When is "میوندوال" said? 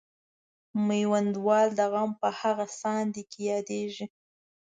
0.87-1.67